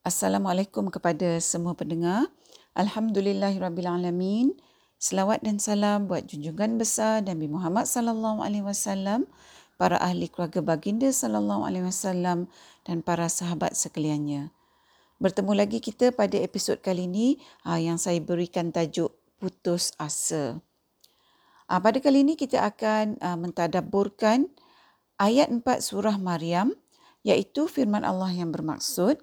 [0.00, 2.32] Assalamualaikum kepada semua pendengar.
[2.72, 4.56] Alhamdulillahirabbilalamin.
[4.96, 9.28] Selawat dan salam buat junjungan besar Nabi Muhammad sallallahu alaihi wasallam,
[9.76, 12.48] para ahli keluarga baginda sallallahu alaihi wasallam
[12.88, 14.48] dan para sahabat sekaliannya.
[15.20, 17.36] Bertemu lagi kita pada episod kali ini
[17.68, 20.64] ah, yang saya berikan tajuk putus asa.
[21.68, 24.48] Ah, pada kali ini kita akan ah, mentadabburkan
[25.20, 26.72] ayat 4 surah Maryam
[27.20, 29.20] iaitu firman Allah yang bermaksud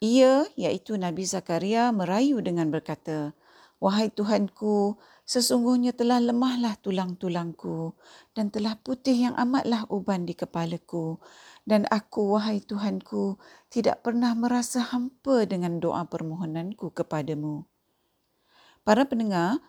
[0.00, 3.36] ia, iaitu Nabi Zakaria, merayu dengan berkata,
[3.80, 7.96] Wahai Tuhanku, sesungguhnya telah lemahlah tulang-tulangku
[8.36, 11.16] dan telah putih yang amatlah uban di kepalaku.
[11.64, 13.40] Dan aku, wahai Tuhanku,
[13.72, 17.64] tidak pernah merasa hampa dengan doa permohonanku kepadamu.
[18.84, 19.64] Para pendengar,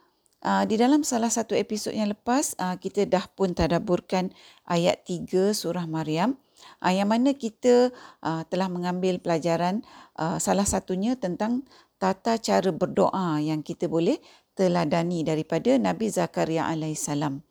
[0.68, 4.34] di dalam salah satu episod yang lepas, kita dah pun tadaburkan
[4.68, 6.36] ayat 3 surah Maryam
[6.82, 7.90] uh, yang mana kita
[8.24, 9.86] uh, telah mengambil pelajaran
[10.18, 11.66] uh, salah satunya tentang
[12.02, 14.18] tata cara berdoa yang kita boleh
[14.58, 17.42] teladani daripada Nabi Zakaria alaihissalam.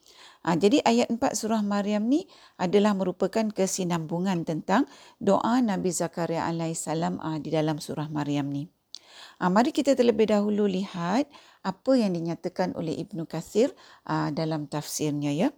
[0.41, 2.25] Uh, jadi ayat 4 surah Maryam ni
[2.57, 4.89] adalah merupakan kesinambungan tentang
[5.21, 8.67] doa Nabi Zakaria alaihissalam uh, di dalam surah Maryam ni.
[9.41, 11.29] Uh, mari kita terlebih dahulu lihat
[11.61, 13.73] apa yang dinyatakan oleh Ibnu Kathir
[14.09, 15.49] uh, dalam tafsirnya ya.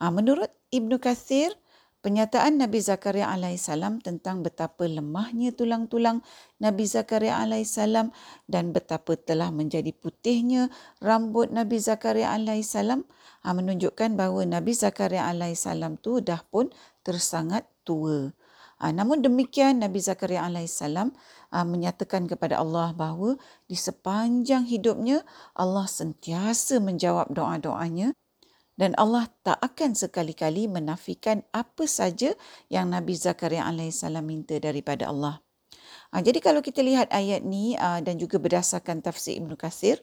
[0.00, 1.52] Uh, menurut Ibnu Kathir,
[2.00, 6.24] Penyataan Nabi Zakaria alaihissalam tentang betapa lemahnya tulang-tulang
[6.56, 8.08] Nabi Zakaria alaihissalam
[8.48, 10.72] dan betapa telah menjadi putihnya
[11.04, 13.04] rambut Nabi Zakaria alaihissalam
[13.44, 16.72] ah, menunjukkan bahawa Nabi Zakaria alaihissalam tu dah pun
[17.04, 18.32] tersangat tua.
[18.80, 21.12] Ah, namun demikian Nabi Zakaria alaihissalam
[21.52, 23.36] ah, menyatakan kepada Allah bahawa
[23.68, 25.20] di sepanjang hidupnya
[25.52, 28.16] Allah sentiasa menjawab doa-doanya
[28.80, 32.32] dan Allah tak akan sekali-kali menafikan apa saja
[32.72, 35.44] yang Nabi Zakaria alaihissalam minta daripada Allah.
[36.10, 40.00] Ha, jadi kalau kita lihat ayat ni uh, dan juga berdasarkan tafsir Ibn Qasir,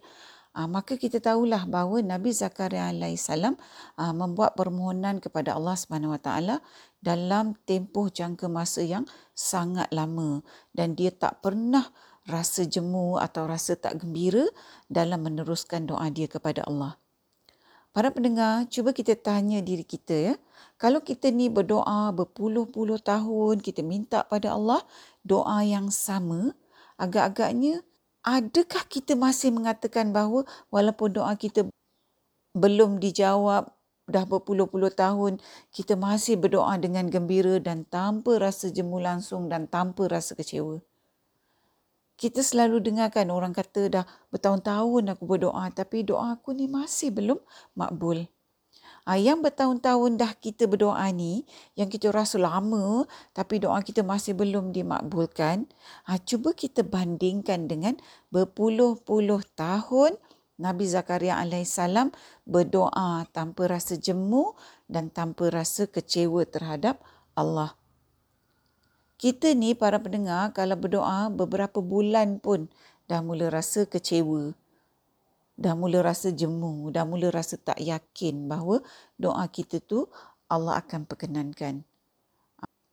[0.53, 5.73] uh, maka kita tahulah bahawa Nabi Zakaria uh, membuat permohonan kepada Allah
[6.21, 6.61] Taala
[7.01, 10.45] dalam tempoh jangka masa yang sangat lama
[10.77, 11.89] dan dia tak pernah
[12.29, 14.45] rasa jemu atau rasa tak gembira
[14.85, 16.93] dalam meneruskan doa dia kepada Allah.
[17.97, 20.33] Para pendengar, cuba kita tanya diri kita ya.
[20.77, 24.85] Kalau kita ni berdoa berpuluh-puluh tahun, kita minta pada Allah
[25.25, 26.53] doa yang sama,
[27.01, 27.81] agak-agaknya
[28.21, 31.65] adakah kita masih mengatakan bahawa walaupun doa kita
[32.53, 33.65] belum dijawab
[34.05, 35.41] dah berpuluh-puluh tahun,
[35.73, 40.85] kita masih berdoa dengan gembira dan tanpa rasa jemu langsung dan tanpa rasa kecewa
[42.17, 47.37] kita selalu dengarkan orang kata dah bertahun-tahun aku berdoa tapi doa aku ni masih belum
[47.77, 48.25] makbul.
[49.07, 51.47] Ha, yang bertahun-tahun dah kita berdoa ni,
[51.79, 55.63] yang kita rasa lama tapi doa kita masih belum dimakbulkan,
[56.09, 57.95] ha, cuba kita bandingkan dengan
[58.35, 60.19] berpuluh-puluh tahun
[60.59, 62.11] Nabi Zakaria alaihissalam
[62.43, 64.57] berdoa tanpa rasa jemu
[64.89, 66.99] dan tanpa rasa kecewa terhadap
[67.37, 67.77] Allah
[69.17, 72.69] kita ni para pendengar kalau berdoa beberapa bulan pun
[73.09, 74.53] dah mula rasa kecewa.
[75.57, 78.85] Dah mula rasa jemu, dah mula rasa tak yakin bahawa
[79.17, 80.05] doa kita tu
[80.45, 81.81] Allah akan perkenankan.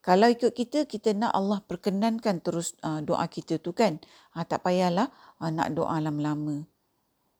[0.04, 3.96] Kalau ikut kita, kita nak Allah perkenankan terus uh, doa kita tu kan.
[4.36, 5.08] Ha, tak payahlah
[5.40, 6.68] uh, nak doa lama-lama.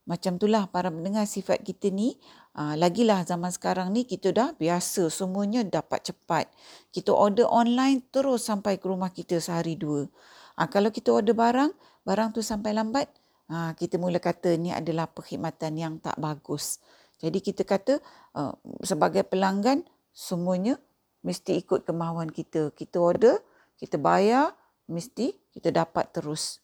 [0.09, 2.17] Macam itulah para pendengar sifat kita ni.
[2.55, 6.47] Uh, lagilah zaman sekarang ni kita dah biasa semuanya dapat cepat.
[6.95, 10.07] Kita order online terus sampai ke rumah kita sehari dua.
[10.55, 11.75] Uh, kalau kita order barang,
[12.07, 13.11] barang tu sampai lambat,
[13.51, 16.79] uh, kita mula kata ni adalah perkhidmatan yang tak bagus.
[17.19, 17.99] Jadi kita kata
[18.39, 18.55] uh,
[18.87, 19.83] sebagai pelanggan
[20.15, 20.79] semuanya
[21.27, 22.71] mesti ikut kemahuan kita.
[22.71, 23.43] Kita order,
[23.83, 24.55] kita bayar,
[24.87, 26.63] mesti kita dapat terus.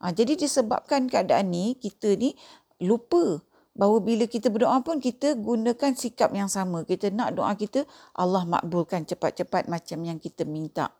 [0.00, 2.32] Ha, jadi disebabkan keadaan ni, kita ni
[2.80, 3.44] lupa
[3.74, 6.82] bahawa bila kita berdoa pun kita gunakan sikap yang sama.
[6.82, 7.86] Kita nak doa kita
[8.18, 10.90] Allah makbulkan cepat-cepat macam yang kita minta.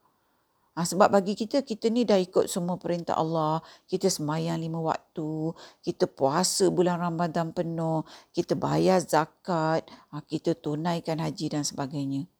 [0.78, 3.58] Ha, sebab bagi kita, kita ni dah ikut semua perintah Allah.
[3.90, 5.52] Kita semayang lima waktu.
[5.82, 8.06] Kita puasa bulan Ramadan penuh.
[8.30, 9.84] Kita bayar zakat.
[10.14, 12.30] Ha, kita tunaikan haji dan sebagainya.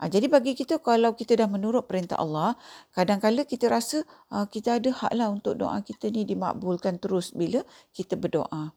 [0.00, 2.56] Ha, jadi bagi kita kalau kita dah menurut perintah Allah,
[2.96, 7.60] kadang-kadang kita rasa uh, kita ada hak lah untuk doa kita ni dimakbulkan terus bila
[7.92, 8.72] kita berdoa.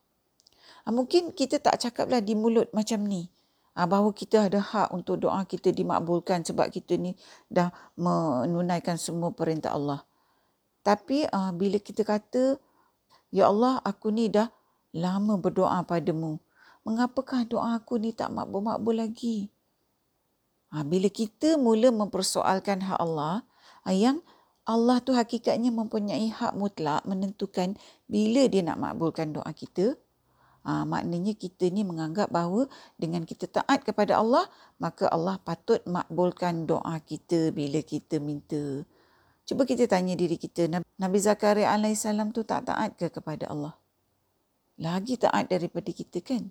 [0.83, 3.31] Ha, mungkin kita tak cakaplah di mulut macam ni.
[3.73, 7.15] Ha, bahawa kita ada hak untuk doa kita dimakbulkan sebab kita ni
[7.49, 10.05] dah menunaikan semua perintah Allah.
[10.83, 12.59] Tapi uh, bila kita kata,
[13.33, 14.53] Ya Allah aku ni dah
[14.93, 16.37] lama berdoa padamu.
[16.85, 19.49] Mengapakah doa aku ni tak makbul-makbul lagi?
[20.69, 23.41] Ha, bila kita mula mempersoalkan hak Allah,
[23.89, 24.21] yang
[24.63, 27.75] Allah tu hakikatnya mempunyai hak mutlak menentukan
[28.07, 29.99] bila dia nak makbulkan doa kita.
[30.63, 34.47] Ha, maknanya kita ni menganggap bahawa dengan kita taat kepada Allah,
[34.79, 38.87] maka Allah patut makbulkan doa kita bila kita minta.
[39.43, 43.75] Cuba kita tanya diri kita, Nabi Zakaria AS tu tak taat ke kepada Allah?
[44.79, 46.47] Lagi taat daripada kita kan?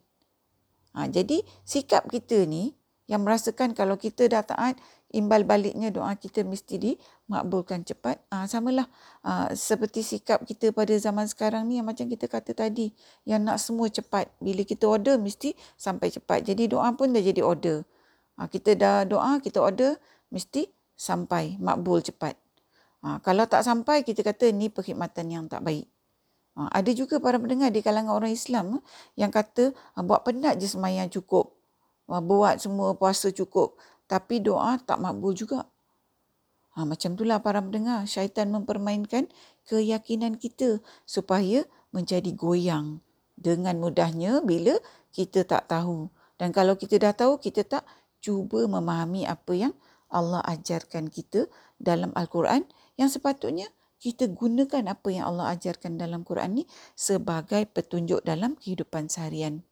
[0.92, 2.76] Ha, jadi sikap kita ni
[3.12, 4.80] yang merasakan kalau kita dah taat,
[5.12, 8.16] imbal baliknya doa kita mesti dimakbulkan cepat.
[8.32, 8.88] Ha, samalah
[9.20, 12.96] ha, seperti sikap kita pada zaman sekarang ni yang macam kita kata tadi.
[13.28, 14.32] Yang nak semua cepat.
[14.40, 16.48] Bila kita order mesti sampai cepat.
[16.48, 17.84] Jadi doa pun dah jadi order.
[18.40, 20.00] Ha, kita dah doa, kita order
[20.32, 22.32] mesti sampai makbul cepat.
[23.04, 25.84] Ha, kalau tak sampai kita kata ni perkhidmatan yang tak baik.
[26.56, 28.80] Ha, ada juga para pendengar di kalangan orang Islam
[29.20, 31.61] yang kata buat penat je semayang cukup.
[32.06, 33.78] Buat semua puasa cukup
[34.12, 35.64] tapi doa tak makbul juga.
[36.76, 39.28] Ha, macam itulah para pendengar, syaitan mempermainkan
[39.64, 41.64] keyakinan kita supaya
[41.96, 43.00] menjadi goyang
[43.36, 44.76] dengan mudahnya bila
[45.12, 46.12] kita tak tahu.
[46.36, 47.84] Dan kalau kita dah tahu, kita tak
[48.20, 49.72] cuba memahami apa yang
[50.12, 51.48] Allah ajarkan kita
[51.80, 52.68] dalam Al-Quran
[53.00, 53.72] yang sepatutnya
[54.02, 56.64] kita gunakan apa yang Allah ajarkan dalam Quran ni
[56.98, 59.62] sebagai petunjuk dalam kehidupan seharian.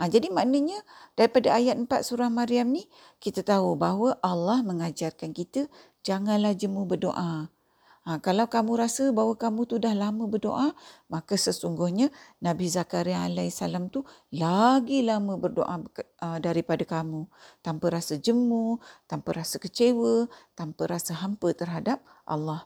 [0.00, 0.80] Ha, jadi maknanya
[1.12, 2.88] daripada ayat 4 surah Maryam ni
[3.20, 5.68] kita tahu bahawa Allah mengajarkan kita
[6.00, 7.52] janganlah jemu berdoa.
[8.08, 10.72] Ha, kalau kamu rasa bahawa kamu tu dah lama berdoa,
[11.12, 12.08] maka sesungguhnya
[12.40, 13.60] Nabi Zakaria AS
[13.92, 17.28] tu lagi lama berdoa uh, daripada kamu.
[17.60, 22.64] Tanpa rasa jemu, tanpa rasa kecewa, tanpa rasa hampa terhadap Allah.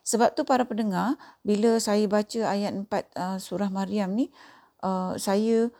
[0.00, 4.32] Sebab tu para pendengar, bila saya baca ayat 4 uh, surah Maryam ni,
[4.84, 5.72] uh, saya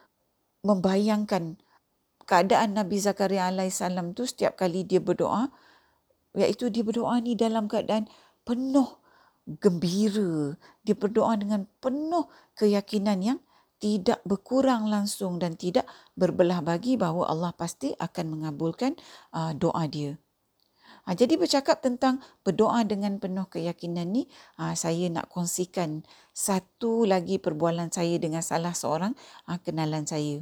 [0.65, 1.61] membayangkan
[2.25, 5.53] keadaan Nabi Zakaria alaihissalam tu setiap kali dia berdoa
[6.35, 8.09] iaitu dia berdoa ni dalam keadaan
[8.49, 8.97] penuh
[9.61, 13.39] gembira dia berdoa dengan penuh keyakinan yang
[13.85, 15.85] tidak berkurang langsung dan tidak
[16.17, 18.97] berbelah bagi bahawa Allah pasti akan mengabulkan
[19.37, 20.17] uh, doa dia.
[21.05, 24.25] Ha, jadi bercakap tentang berdoa dengan penuh keyakinan ni,
[24.57, 26.01] ha, saya nak kongsikan
[26.33, 29.13] satu lagi perbualan saya dengan salah seorang
[29.45, 30.41] ha, kenalan saya.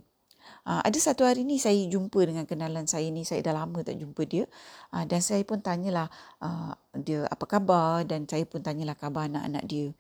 [0.63, 3.99] Ha, ada satu hari ni saya jumpa dengan kenalan saya ni, saya dah lama tak
[3.99, 4.47] jumpa dia.
[4.95, 6.07] Ha, dan saya pun tanyalah
[6.43, 9.91] uh, dia apa khabar dan saya pun tanyalah khabar anak-anak dia.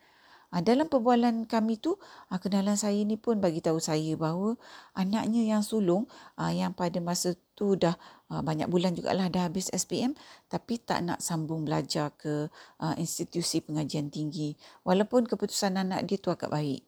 [0.53, 1.97] Ha, dalam perbualan kami tu,
[2.29, 4.61] ha, kenalan saya ni pun bagi tahu saya bahawa
[4.93, 6.05] anaknya yang sulung
[6.37, 7.97] ha, yang pada masa tu dah
[8.29, 10.13] ha, banyak bulan jugalah dah habis SPM
[10.53, 12.53] tapi tak nak sambung belajar ke
[12.85, 14.53] ha, institusi pengajian tinggi
[14.85, 16.85] walaupun keputusan anak dia tu agak baik.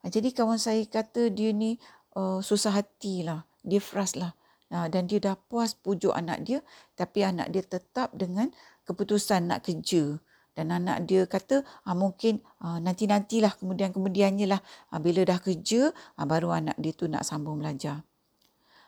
[0.00, 1.76] Ha, jadi kawan saya kata dia ni
[2.16, 4.32] uh, susah hati lah, dia frust lah.
[4.72, 6.58] Ha, dan dia dah puas pujuk anak dia
[6.96, 8.50] tapi anak dia tetap dengan
[8.88, 10.16] keputusan nak kerja
[10.56, 16.24] dan anak dia kata ah, mungkin ah, nanti-nantilah kemudian-kemudiannya lah ah, bila dah kerja ah,
[16.24, 18.00] baru anak dia tu nak sambung belajar.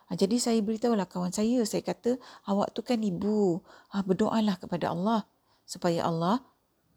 [0.09, 2.17] Ah, jadi saya beritahulah kawan saya, saya kata
[2.49, 3.61] awak tu kan ibu,
[3.93, 5.29] ah, berdoalah kepada Allah
[5.69, 6.41] supaya Allah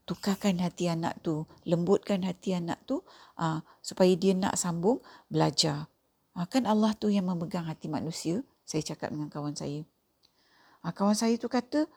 [0.07, 3.03] tukarkan hati anak tu, lembutkan hati anak tu
[3.35, 5.91] ah, supaya dia nak sambung belajar.
[6.31, 9.83] Ah, kan Allah tu yang memegang hati manusia, saya cakap dengan kawan saya.
[10.79, 11.91] Ah, kawan saya tu kata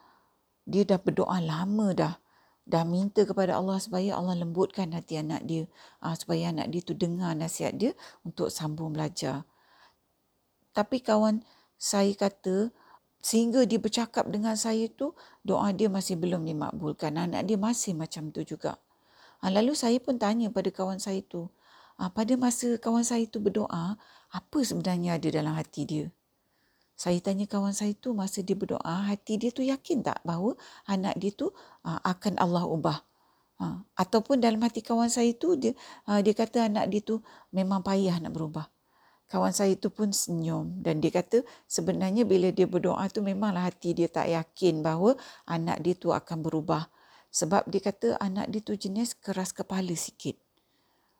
[0.67, 2.15] dia dah berdoa lama dah
[2.64, 5.68] dah minta kepada Allah supaya Allah lembutkan hati anak dia
[6.00, 7.92] uh, supaya anak dia tu dengar nasihat dia
[8.25, 9.44] untuk sambung belajar.
[10.73, 11.44] Tapi kawan
[11.76, 12.73] saya kata
[13.21, 15.12] sehingga dia bercakap dengan saya tu
[15.44, 17.14] doa dia masih belum dimakbulkan.
[17.21, 18.80] Anak dia masih macam tu juga.
[19.44, 21.52] Uh, lalu saya pun tanya pada kawan saya tu,
[22.00, 24.00] uh, pada masa kawan saya tu berdoa,
[24.33, 26.06] apa sebenarnya ada dalam hati dia?
[26.94, 30.54] Saya tanya kawan saya tu masa dia berdoa hati dia tu yakin tak bahawa
[30.86, 31.50] anak dia tu
[31.82, 33.02] uh, akan Allah ubah?
[33.58, 35.74] Uh, ataupun dalam hati kawan saya tu dia
[36.06, 37.18] uh, dia kata anak dia tu
[37.50, 38.70] memang payah nak berubah.
[39.26, 43.90] Kawan saya tu pun senyum dan dia kata sebenarnya bila dia berdoa tu memanglah hati
[43.90, 45.18] dia tak yakin bahawa
[45.50, 46.86] anak dia tu akan berubah.
[47.34, 50.38] Sebab dia kata anak dia tu jenis keras kepala sikit.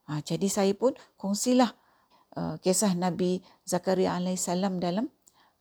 [0.07, 1.75] Uh, jadi saya pun kongsilah
[2.39, 5.11] uh, kisah Nabi Zakaria alaihissalam dalam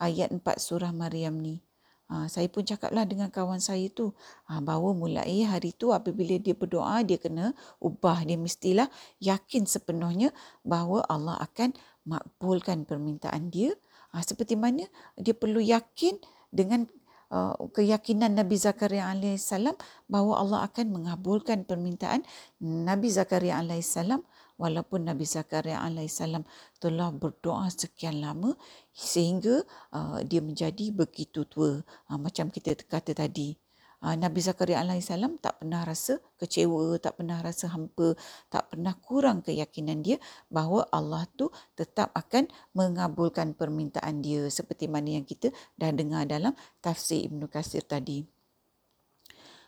[0.03, 1.63] ayat 4 surah Maryam ni.
[2.11, 4.11] Ha, saya pun cakaplah dengan kawan saya tu
[4.45, 8.27] ha, bahawa mulai hari tu apabila dia berdoa dia kena ubah.
[8.27, 8.91] Dia mestilah
[9.23, 10.35] yakin sepenuhnya
[10.67, 11.71] bahawa Allah akan
[12.03, 13.71] makbulkan permintaan dia.
[14.11, 14.83] Ha, seperti mana
[15.15, 16.19] dia perlu yakin
[16.53, 16.85] dengan
[17.33, 19.73] uh, keyakinan Nabi Zakaria alaihissalam
[20.05, 22.21] bahawa Allah akan mengabulkan permintaan
[22.61, 24.21] Nabi Zakaria alaihissalam
[24.57, 26.45] walaupun Nabi Zakaria alaihissalam
[26.77, 28.53] telah berdoa sekian lama
[28.93, 33.57] sehingga uh, dia menjadi begitu tua uh, macam kita kata tadi
[34.03, 38.13] uh, Nabi Zakaria alaihissalam tak pernah rasa kecewa, tak pernah rasa hampa,
[38.51, 40.19] tak pernah kurang keyakinan dia
[40.51, 46.51] bahawa Allah tu tetap akan mengabulkan permintaan dia seperti mana yang kita dah dengar dalam
[46.83, 48.27] tafsir Ibnu Kasir tadi.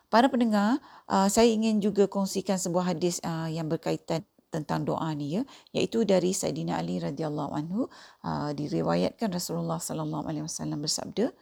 [0.06, 0.77] Para pendengar,
[1.10, 4.22] uh, saya ingin juga kongsikan sebuah hadis uh, yang berkaitan
[4.55, 5.43] tentang doa ni ya.
[5.75, 7.91] Iaitu dari Saidina Ali radhiyallahu anhu
[8.24, 11.35] uh, diriwayatkan Rasulullah sallallahu alaihi wasallam bersabda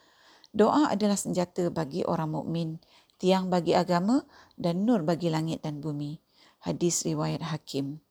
[0.53, 2.82] doa adalah senjata bagi orang mukmin
[3.24, 4.20] tiang bagi agama
[4.60, 6.20] dan nur bagi langit dan bumi.
[6.60, 8.03] Hadis riwayat Hakim.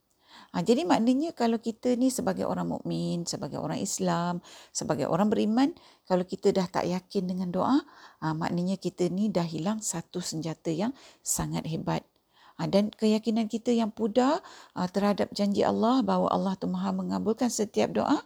[0.52, 4.40] Ha, jadi maknanya kalau kita ni sebagai orang mukmin, sebagai orang Islam,
[4.72, 5.72] sebagai orang beriman,
[6.08, 7.80] kalau kita dah tak yakin dengan doa,
[8.24, 12.04] ha, maknanya kita ni dah hilang satu senjata yang sangat hebat.
[12.60, 14.44] Ha, dan keyakinan kita yang pudar
[14.76, 18.20] ha, terhadap janji Allah bahawa Allah tu maha mengabulkan setiap doa,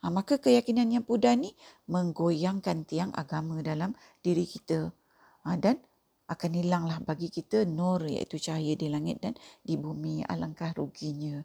[0.00, 1.56] ha, maka keyakinan yang pudar ni
[1.88, 4.92] menggoyangkan tiang agama dalam diri kita.
[5.40, 5.80] Dan
[6.30, 9.34] akan hilanglah bagi kita nur iaitu cahaya di langit dan
[9.64, 10.22] di bumi.
[10.28, 11.42] Alangkah ruginya.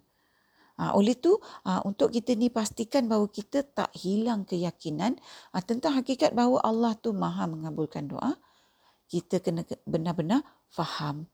[0.76, 5.16] Ha, oleh itu, ha, untuk kita ni pastikan bahawa kita tak hilang keyakinan
[5.56, 8.36] ha, tentang hakikat bahawa Allah tu maha mengabulkan doa,
[9.08, 11.32] kita kena benar-benar faham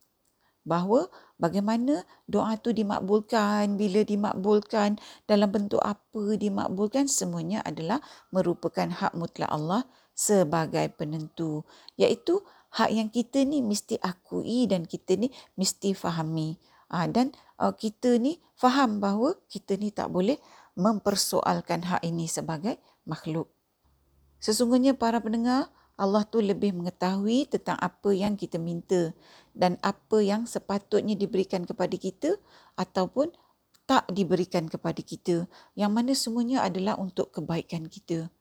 [0.61, 1.09] bahawa
[1.41, 7.99] bagaimana doa tu dimakbulkan, bila dimakbulkan, dalam bentuk apa dimakbulkan, semuanya adalah
[8.29, 11.65] merupakan hak mutlak Allah sebagai penentu.
[11.97, 12.45] Iaitu
[12.77, 16.55] hak yang kita ni mesti akui dan kita ni mesti fahami.
[16.91, 20.35] Ha, dan uh, kita ni faham bahawa kita ni tak boleh
[20.75, 23.47] mempersoalkan hak ini sebagai makhluk.
[24.41, 29.13] Sesungguhnya para pendengar, Allah tu lebih mengetahui tentang apa yang kita minta
[29.51, 32.39] dan apa yang sepatutnya diberikan kepada kita
[32.79, 33.31] ataupun
[33.89, 35.51] tak diberikan kepada kita.
[35.75, 38.31] Yang mana semuanya adalah untuk kebaikan kita.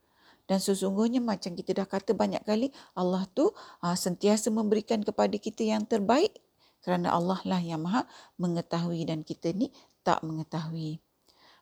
[0.51, 3.51] Dan sesungguhnya macam kita dah kata banyak kali, Allah tu
[3.83, 6.35] uh, sentiasa memberikan kepada kita yang terbaik
[6.83, 8.09] kerana Allah lah yang maha
[8.41, 9.71] mengetahui dan kita ni
[10.03, 10.99] tak mengetahui.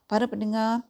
[0.08, 0.88] Para pendengar,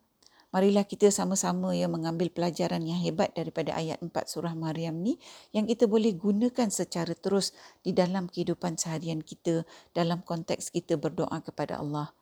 [0.50, 5.20] marilah kita sama-sama ya mengambil pelajaran yang hebat daripada ayat 4 surah Maryam ni
[5.54, 7.54] yang kita boleh gunakan secara terus
[7.86, 9.62] di dalam kehidupan seharian kita
[9.94, 12.17] dalam konteks kita berdoa kepada Allah.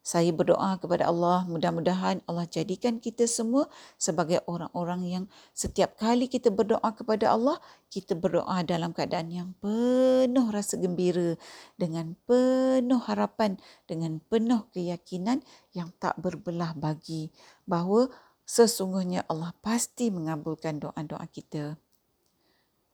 [0.00, 3.68] Saya berdoa kepada Allah, mudah-mudahan Allah jadikan kita semua
[4.00, 7.60] sebagai orang-orang yang setiap kali kita berdoa kepada Allah,
[7.92, 11.36] kita berdoa dalam keadaan yang penuh rasa gembira,
[11.76, 15.44] dengan penuh harapan, dengan penuh keyakinan
[15.76, 17.28] yang tak berbelah bagi
[17.68, 18.08] bahawa
[18.48, 21.76] sesungguhnya Allah pasti mengabulkan doa-doa kita.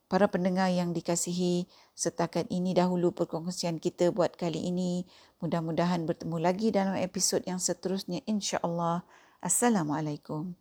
[0.06, 5.08] Para pendengar yang dikasihi, setakat ini dahulu perkongsian kita buat kali ini.
[5.40, 9.02] Mudah-mudahan bertemu lagi dalam episod yang seterusnya insya-Allah.
[9.40, 10.52] Assalamualaikum.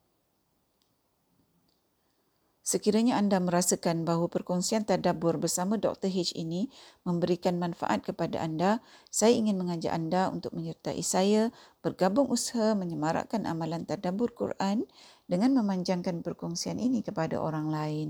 [2.65, 6.09] Sekiranya anda merasakan bahawa perkongsian tadabbur bersama Dr.
[6.09, 6.65] H ini
[7.05, 8.81] memberikan manfaat kepada anda,
[9.13, 11.53] saya ingin mengajak anda untuk menyertai saya
[11.85, 14.89] bergabung usaha menyemarakkan amalan tadabbur Quran
[15.29, 18.09] dengan memanjangkan perkongsian ini kepada orang lain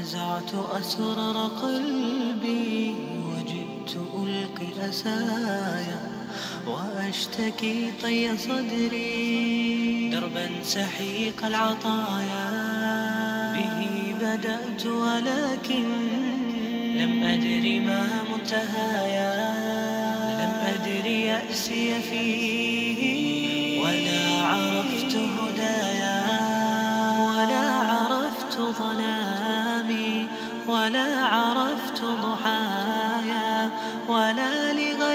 [0.00, 2.94] نزعت أسرار قلبي
[3.28, 6.02] وجئت ألقي أسايا
[6.66, 12.46] وأشتكي طي صدري دربا سحيق العطايا
[13.54, 15.84] به بدأت ولكن
[16.96, 19.34] لم أدري ما منتهايا
[20.40, 26.22] لم أدري يأسي فيه ولا عرفت هدايا
[27.20, 29.33] ولا عرفت ظلامي
[30.68, 33.70] ولا عرفت ضحايا
[34.08, 35.13] ولا لغيرك دور